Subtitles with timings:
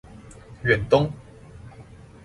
[0.63, 1.13] 遠東